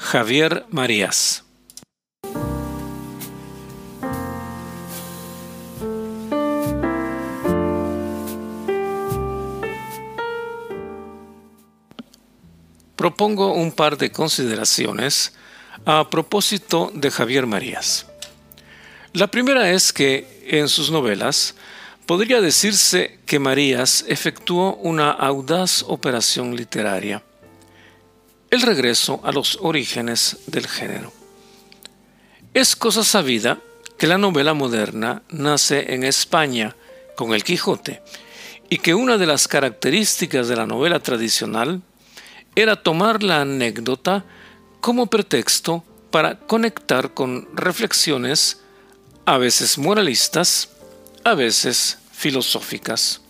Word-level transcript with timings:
Javier 0.00 0.64
Marías. 0.70 1.44
Propongo 12.96 13.52
un 13.52 13.70
par 13.70 13.98
de 13.98 14.10
consideraciones 14.10 15.34
a 15.84 16.08
propósito 16.10 16.90
de 16.94 17.10
Javier 17.10 17.46
Marías. 17.46 18.06
La 19.12 19.28
primera 19.28 19.70
es 19.70 19.92
que 19.92 20.42
en 20.48 20.68
sus 20.68 20.90
novelas 20.90 21.54
podría 22.06 22.40
decirse 22.40 23.20
que 23.26 23.38
Marías 23.38 24.04
efectuó 24.08 24.74
una 24.76 25.10
audaz 25.12 25.84
operación 25.86 26.56
literaria 26.56 27.22
el 28.50 28.62
regreso 28.62 29.20
a 29.22 29.32
los 29.32 29.58
orígenes 29.60 30.38
del 30.46 30.66
género. 30.66 31.12
Es 32.52 32.74
cosa 32.74 33.04
sabida 33.04 33.58
que 33.96 34.08
la 34.08 34.18
novela 34.18 34.54
moderna 34.54 35.22
nace 35.30 35.94
en 35.94 36.02
España 36.02 36.74
con 37.14 37.32
el 37.32 37.44
Quijote 37.44 38.02
y 38.68 38.78
que 38.78 38.94
una 38.94 39.18
de 39.18 39.26
las 39.26 39.46
características 39.46 40.48
de 40.48 40.56
la 40.56 40.66
novela 40.66 40.98
tradicional 41.00 41.80
era 42.56 42.82
tomar 42.82 43.22
la 43.22 43.42
anécdota 43.42 44.24
como 44.80 45.06
pretexto 45.06 45.84
para 46.10 46.38
conectar 46.38 47.14
con 47.14 47.48
reflexiones 47.54 48.62
a 49.26 49.38
veces 49.38 49.78
moralistas, 49.78 50.70
a 51.22 51.34
veces 51.34 51.98
filosóficas. 52.12 53.20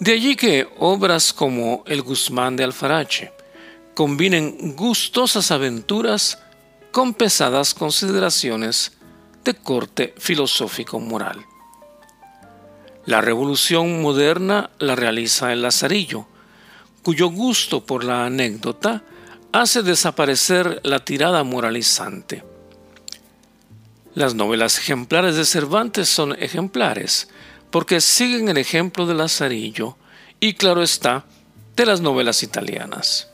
De 0.00 0.12
allí 0.12 0.34
que 0.34 0.66
obras 0.78 1.32
como 1.32 1.84
El 1.86 2.02
Guzmán 2.02 2.56
de 2.56 2.64
Alfarache 2.64 3.32
combinen 3.94 4.74
gustosas 4.76 5.50
aventuras 5.50 6.38
con 6.90 7.14
pesadas 7.14 7.74
consideraciones 7.74 8.92
de 9.44 9.54
corte 9.54 10.14
filosófico-moral. 10.18 11.44
La 13.06 13.20
revolución 13.20 14.00
moderna 14.00 14.70
la 14.78 14.96
realiza 14.96 15.52
el 15.52 15.62
Lazarillo, 15.62 16.26
cuyo 17.02 17.28
gusto 17.28 17.84
por 17.84 18.04
la 18.04 18.24
anécdota 18.24 19.02
hace 19.52 19.82
desaparecer 19.82 20.80
la 20.84 21.04
tirada 21.04 21.44
moralizante. 21.44 22.42
Las 24.14 24.34
novelas 24.34 24.78
ejemplares 24.78 25.36
de 25.36 25.44
Cervantes 25.44 26.08
son 26.08 26.40
ejemplares, 26.40 27.28
porque 27.70 28.00
siguen 28.00 28.48
el 28.48 28.56
ejemplo 28.56 29.06
de 29.06 29.14
Lazarillo 29.14 29.96
y 30.40 30.54
claro 30.54 30.82
está, 30.82 31.24
de 31.76 31.86
las 31.86 32.00
novelas 32.00 32.42
italianas. 32.42 33.28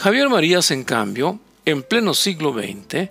Javier 0.00 0.30
Marías, 0.30 0.70
en 0.70 0.82
cambio, 0.82 1.38
en 1.66 1.82
pleno 1.82 2.14
siglo 2.14 2.54
XX, 2.54 3.10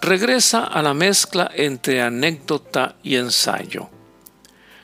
regresa 0.00 0.64
a 0.64 0.80
la 0.80 0.94
mezcla 0.94 1.50
entre 1.54 2.00
anécdota 2.00 2.96
y 3.02 3.16
ensayo. 3.16 3.90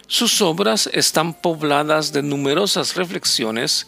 Sus 0.06 0.42
obras 0.42 0.86
están 0.92 1.32
pobladas 1.32 2.12
de 2.12 2.22
numerosas 2.22 2.94
reflexiones 2.94 3.86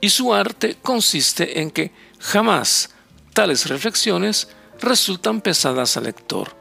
y 0.00 0.08
su 0.08 0.32
arte 0.32 0.78
consiste 0.80 1.60
en 1.60 1.70
que 1.70 1.92
jamás 2.20 2.88
tales 3.34 3.68
reflexiones 3.68 4.48
resultan 4.80 5.42
pesadas 5.42 5.98
al 5.98 6.04
lector. 6.04 6.56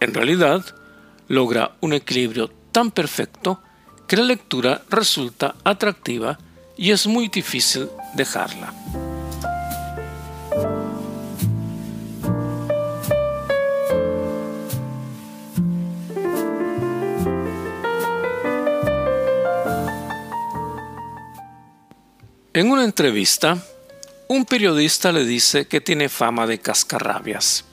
En 0.00 0.14
realidad, 0.14 0.64
logra 1.28 1.72
un 1.82 1.92
equilibrio 1.92 2.50
tan 2.72 2.90
perfecto 2.90 3.60
que 4.06 4.16
la 4.16 4.24
lectura 4.24 4.80
resulta 4.88 5.56
atractiva 5.62 6.38
y 6.74 6.90
es 6.90 7.06
muy 7.06 7.28
difícil 7.28 7.90
dejarla. 8.14 8.72
En 22.58 22.72
una 22.72 22.82
entrevista, 22.82 23.56
un 24.26 24.44
periodista 24.44 25.12
le 25.12 25.24
dice 25.24 25.68
que 25.68 25.80
tiene 25.80 26.08
fama 26.08 26.44
de 26.44 26.58
cascarrabias. 26.58 27.64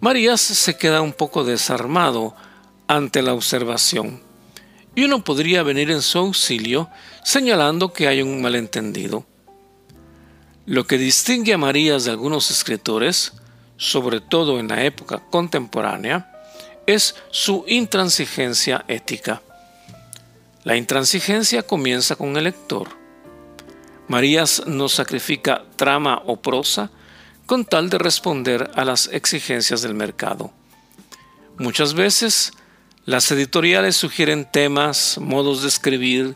Marías 0.00 0.40
se 0.40 0.78
queda 0.78 1.02
un 1.02 1.12
poco 1.12 1.44
desarmado 1.44 2.34
ante 2.88 3.20
la 3.20 3.34
observación, 3.34 4.22
y 4.94 5.04
uno 5.04 5.22
podría 5.22 5.62
venir 5.62 5.90
en 5.90 6.00
su 6.00 6.16
auxilio 6.16 6.88
señalando 7.22 7.92
que 7.92 8.08
hay 8.08 8.22
un 8.22 8.40
malentendido. 8.40 9.26
Lo 10.64 10.86
que 10.86 10.96
distingue 10.96 11.52
a 11.52 11.58
Marías 11.58 12.06
de 12.06 12.12
algunos 12.12 12.50
escritores, 12.50 13.34
sobre 13.76 14.22
todo 14.22 14.58
en 14.58 14.68
la 14.68 14.84
época 14.84 15.18
contemporánea, 15.18 16.32
es 16.86 17.14
su 17.30 17.66
intransigencia 17.68 18.86
ética. 18.88 19.42
La 20.64 20.78
intransigencia 20.78 21.62
comienza 21.62 22.16
con 22.16 22.38
el 22.38 22.44
lector. 22.44 22.99
Marías 24.10 24.64
no 24.66 24.88
sacrifica 24.88 25.62
trama 25.76 26.20
o 26.26 26.34
prosa 26.34 26.90
con 27.46 27.64
tal 27.64 27.90
de 27.90 27.96
responder 27.96 28.68
a 28.74 28.84
las 28.84 29.06
exigencias 29.06 29.82
del 29.82 29.94
mercado. 29.94 30.50
Muchas 31.58 31.94
veces 31.94 32.52
las 33.04 33.30
editoriales 33.30 33.94
sugieren 33.94 34.50
temas, 34.50 35.16
modos 35.20 35.62
de 35.62 35.68
escribir, 35.68 36.34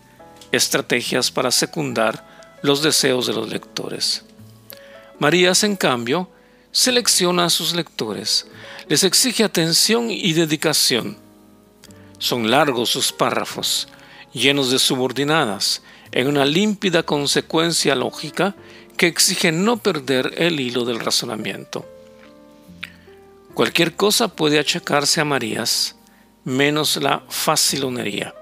estrategias 0.53 1.33
para 1.33 1.51
secundar 1.51 2.25
los 2.63 2.81
deseos 2.81 3.27
de 3.27 3.33
los 3.33 3.49
lectores. 3.49 4.23
Marías, 5.19 5.65
en 5.65 5.75
cambio, 5.75 6.31
selecciona 6.71 7.47
a 7.47 7.51
sus 7.51 7.75
lectores, 7.75 8.47
les 8.87 9.03
exige 9.03 9.43
atención 9.43 10.13
y 10.13 10.33
dedicación. 10.33 11.17
Son 12.19 12.53
largos 12.53 12.91
sus 12.91 13.11
párrafos, 13.11 13.89
llenos 14.33 14.71
de 14.71 14.79
subordinadas, 14.79 15.83
en 16.15 16.29
una 16.29 16.45
límpida 16.47 17.03
consecuencia 17.03 17.97
lógica 17.97 18.55
que 18.97 19.09
exige 19.09 19.51
no 19.51 19.79
perder 19.79 20.33
el 20.37 20.61
hilo 20.61 20.85
del 20.85 21.01
razonamiento. 21.01 21.85
Cualquier 23.53 23.97
cosa 23.97 24.29
puede 24.29 24.61
achacarse 24.61 25.21
a 25.21 25.25
Marías, 25.25 25.97
menos 26.45 26.97
la 27.03 27.25
facilonería. 27.29 28.33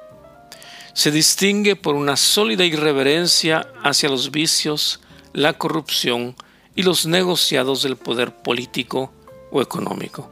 Se 0.92 1.10
distingue 1.10 1.74
por 1.74 1.94
una 1.94 2.16
sólida 2.16 2.66
irreverencia 2.66 3.66
hacia 3.82 4.10
los 4.10 4.30
vicios, 4.30 5.00
la 5.32 5.54
corrupción 5.54 6.36
y 6.76 6.82
los 6.82 7.06
negociados 7.06 7.82
del 7.82 7.96
poder 7.96 8.36
político 8.36 9.10
o 9.50 9.62
económico. 9.62 10.30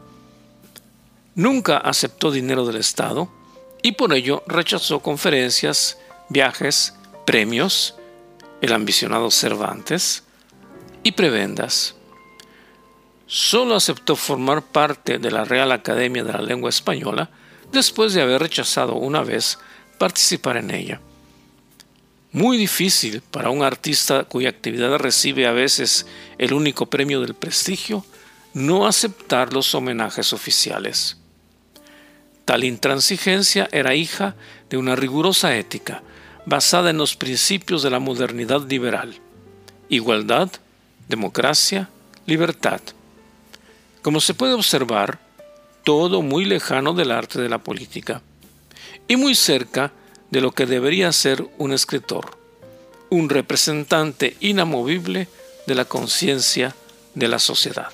Nunca 1.35 1.79
aceptó 1.79 2.31
dinero 2.31 2.67
del 2.67 2.77
Estado 2.77 3.31
y 3.83 3.93
por 3.93 4.13
ello 4.13 4.43
rechazó 4.47 5.01
conferencias, 5.01 5.97
viajes, 6.29 6.95
premios, 7.31 7.95
el 8.61 8.73
ambicionado 8.73 9.31
Cervantes, 9.31 10.25
y 11.05 11.13
prebendas. 11.13 11.95
Solo 13.29 13.77
aceptó 13.77 14.17
formar 14.17 14.63
parte 14.63 15.21
de 15.21 15.31
la 15.31 15.45
Real 15.45 15.71
Academia 15.71 16.25
de 16.25 16.33
la 16.33 16.43
Lengua 16.43 16.71
Española 16.71 17.31
después 17.71 18.15
de 18.15 18.23
haber 18.23 18.43
rechazado 18.43 18.97
una 18.97 19.23
vez 19.23 19.61
participar 19.97 20.57
en 20.57 20.73
ella. 20.73 21.01
Muy 22.33 22.57
difícil 22.57 23.23
para 23.31 23.51
un 23.51 23.63
artista 23.63 24.25
cuya 24.25 24.49
actividad 24.49 24.99
recibe 24.99 25.47
a 25.47 25.53
veces 25.53 26.07
el 26.37 26.53
único 26.53 26.87
premio 26.87 27.21
del 27.21 27.35
prestigio 27.35 28.05
no 28.55 28.89
aceptar 28.89 29.53
los 29.53 29.73
homenajes 29.77 30.33
oficiales. 30.33 31.17
Tal 32.45 32.65
intransigencia 32.65 33.69
era 33.71 33.95
hija 33.95 34.35
de 34.69 34.79
una 34.79 34.97
rigurosa 34.97 35.55
ética 35.55 36.03
basada 36.51 36.91
en 36.91 36.99
los 36.99 37.15
principios 37.15 37.85
de 37.85 37.91
la 37.91 38.01
modernidad 38.01 38.69
liberal. 38.69 39.15
Igualdad, 39.89 40.51
democracia, 41.09 41.89
libertad. 42.27 42.81
Como 44.03 44.21
se 44.21 44.35
puede 44.35 44.55
observar, 44.55 45.21
todo 45.85 46.23
muy 46.23 46.45
lejano 46.45 46.93
del 46.93 47.13
arte 47.13 47.41
de 47.41 47.49
la 47.49 47.59
política 47.59 48.21
y 49.07 49.15
muy 49.15 49.37
cerca 49.37 49.93
de 50.33 50.41
lo 50.41 50.51
que 50.51 50.67
debería 50.67 51.13
ser 51.13 51.47
un 51.57 51.73
escritor, 51.73 52.37
un 53.11 53.29
representante 53.29 54.37
inamovible 54.41 55.29
de 55.69 55.75
la 55.77 55.85
conciencia 55.85 56.75
de 57.15 57.29
la 57.29 57.39
sociedad. 57.39 57.93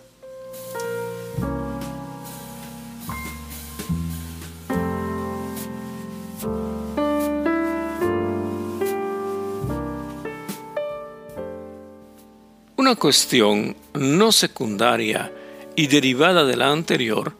Una 12.87 12.95
cuestión 12.95 13.77
no 13.95 14.31
secundaria 14.31 15.33
y 15.75 15.89
derivada 15.89 16.45
de 16.45 16.57
la 16.57 16.71
anterior 16.71 17.37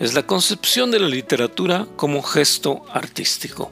es 0.00 0.14
la 0.14 0.26
concepción 0.26 0.90
de 0.90 0.98
la 0.98 1.06
literatura 1.06 1.86
como 1.96 2.22
gesto 2.22 2.82
artístico. 2.90 3.70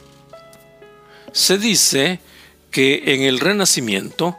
Se 1.33 1.57
dice 1.57 2.21
que 2.71 3.15
en 3.15 3.23
el 3.23 3.41
Renacimiento 3.41 4.37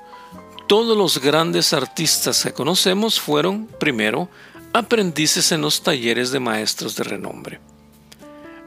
todos 0.67 0.95
los 0.95 1.19
grandes 1.19 1.73
artistas 1.73 2.43
que 2.43 2.53
conocemos 2.53 3.19
fueron, 3.19 3.65
primero, 3.65 4.29
aprendices 4.71 5.51
en 5.51 5.61
los 5.61 5.81
talleres 5.81 6.29
de 6.29 6.39
maestros 6.39 6.95
de 6.95 7.03
renombre. 7.03 7.59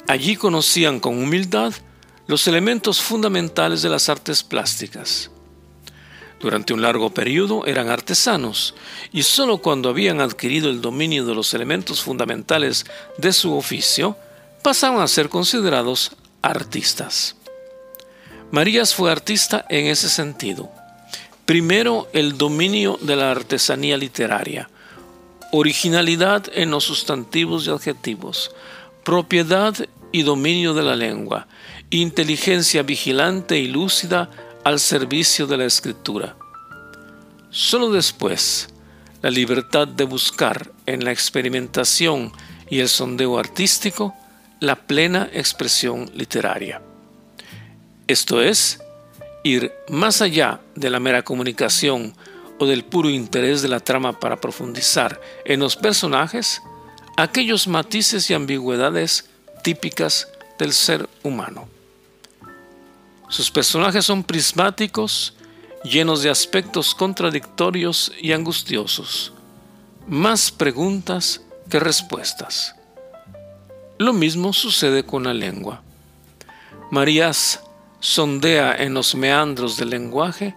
Allí 0.09 0.35
conocían 0.35 0.99
con 0.99 1.23
humildad 1.23 1.73
los 2.27 2.49
elementos 2.49 3.01
fundamentales 3.01 3.81
de 3.83 3.91
las 3.91 4.09
artes 4.09 4.43
plásticas. 4.43 5.31
Durante 6.41 6.73
un 6.73 6.83
largo 6.83 7.11
periodo 7.11 7.67
eran 7.67 7.89
artesanos 7.89 8.75
y 9.13 9.23
sólo 9.25 9.59
cuando 9.59 9.89
habían 9.89 10.21
adquirido 10.21 10.71
el 10.71 10.81
dominio 10.81 11.27
de 11.27 11.35
los 11.35 11.53
elementos 11.53 12.01
fundamentales 12.01 12.87
de 13.19 13.33
su 13.33 13.57
oficio 13.57 14.17
pasaban 14.63 15.01
a 15.01 15.09
ser 15.09 15.29
considerados 15.29 16.13
artistas. 16.43 17.35
Marías 18.51 18.95
fue 18.95 19.11
artista 19.11 19.67
en 19.69 19.87
ese 19.87 20.09
sentido. 20.09 20.71
Primero, 21.45 22.09
el 22.13 22.39
dominio 22.39 22.99
de 23.01 23.17
la 23.17 23.31
artesanía 23.31 23.97
literaria, 23.97 24.71
originalidad 25.53 26.47
en 26.55 26.71
los 26.71 26.85
sustantivos 26.85 27.67
y 27.67 27.71
adjetivos, 27.71 28.53
propiedad 29.05 29.75
y 30.13 30.23
dominio 30.23 30.73
de 30.75 30.83
la 30.83 30.95
lengua, 30.95 31.47
inteligencia 31.91 32.83
vigilante 32.83 33.59
y 33.59 33.69
lúcida 33.69 34.31
al 34.69 34.81
servicio 34.81 35.47
de 35.47 35.57
la 35.57 35.65
escritura. 35.65 36.37
Solo 37.49 37.91
después, 37.91 38.69
la 39.23 39.31
libertad 39.31 39.89
de 39.89 40.05
buscar 40.05 40.71
en 40.85 41.07
la 41.07 41.11
experimentación 41.11 42.33
y 42.69 42.81
el 42.81 42.91
sondeo 42.91 43.39
artístico 43.39 44.15
la 44.61 44.77
plena 44.77 45.31
expresión 45.33 46.11
literaria. 46.15 46.83
Esto 48.09 48.43
es, 48.43 48.79
ir 49.43 49.73
más 49.89 50.21
allá 50.21 50.61
de 50.75 50.91
la 50.91 51.01
mera 51.01 51.23
comunicación 51.23 52.15
o 52.59 52.67
del 52.67 52.85
puro 52.85 53.09
interés 53.09 53.63
de 53.63 53.69
la 53.69 53.81
trama 53.81 54.21
para 54.21 54.39
profundizar 54.39 55.19
en 55.47 55.61
los 55.61 55.77
personajes 55.77 56.61
aquellos 57.17 57.69
matices 57.69 58.29
y 58.29 58.35
ambigüedades 58.35 59.31
típicas 59.65 60.29
del 60.59 60.75
ser 60.75 61.09
humano. 61.23 61.78
Sus 63.29 63.51
personajes 63.51 64.07
son 64.07 64.25
prismáticos, 64.25 65.35
llenos 65.85 66.23
de 66.23 66.31
aspectos 66.31 66.95
contradictorios 66.95 68.11
y 68.21 68.33
angustiosos, 68.33 69.33
más 70.07 70.51
preguntas 70.51 71.43
que 71.69 71.79
respuestas. 71.79 72.75
Lo 73.99 74.15
mismo 74.15 74.55
sucede 74.55 75.05
con 75.05 75.25
la 75.25 75.35
lengua. 75.35 75.83
Marías 76.91 77.61
sondea 78.01 78.75
en 78.75 78.95
los 78.95 79.15
meandros 79.15 79.77
del 79.77 79.91
lenguaje 79.91 80.55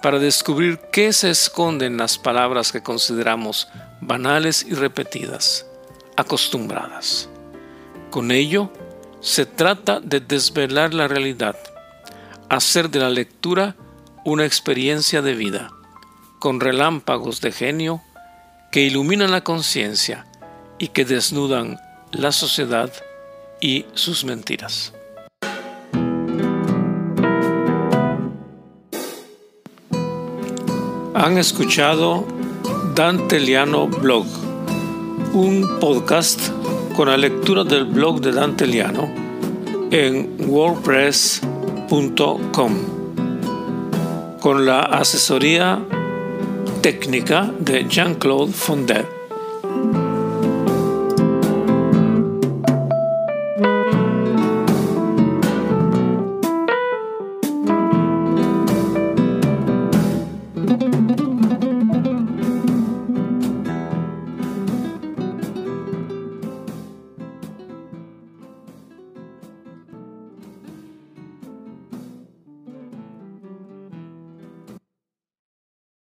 para 0.00 0.20
descubrir 0.20 0.78
qué 0.92 1.12
se 1.12 1.30
esconde 1.30 1.86
en 1.86 1.96
las 1.96 2.18
palabras 2.18 2.70
que 2.70 2.84
consideramos 2.84 3.66
banales 4.00 4.64
y 4.68 4.74
repetidas, 4.74 5.66
acostumbradas. 6.16 7.28
Con 8.10 8.30
ello, 8.30 8.70
se 9.20 9.44
trata 9.44 9.98
de 9.98 10.20
desvelar 10.20 10.94
la 10.94 11.08
realidad 11.08 11.56
hacer 12.48 12.90
de 12.90 13.00
la 13.00 13.10
lectura 13.10 13.76
una 14.24 14.44
experiencia 14.44 15.22
de 15.22 15.34
vida, 15.34 15.70
con 16.38 16.60
relámpagos 16.60 17.40
de 17.40 17.52
genio 17.52 18.02
que 18.72 18.82
iluminan 18.82 19.30
la 19.30 19.42
conciencia 19.42 20.26
y 20.78 20.88
que 20.88 21.04
desnudan 21.04 21.78
la 22.12 22.32
sociedad 22.32 22.92
y 23.60 23.86
sus 23.94 24.24
mentiras. 24.24 24.92
Han 31.14 31.38
escuchado 31.38 32.26
Dante 32.94 33.40
Liano 33.40 33.88
Blog, 33.88 34.26
un 35.32 35.78
podcast 35.80 36.40
con 36.94 37.08
la 37.08 37.16
lectura 37.16 37.64
del 37.64 37.86
blog 37.86 38.20
de 38.20 38.32
Dante 38.32 38.66
Liano 38.66 39.10
en 39.90 40.36
Con 44.40 44.66
la 44.66 44.80
asesoría 44.80 45.78
técnica 46.82 47.50
de 47.60 47.86
Jean-Claude 47.88 48.52
Fondet. 48.52 49.15